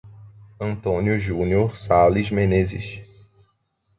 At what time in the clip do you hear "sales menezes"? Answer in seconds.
1.75-3.03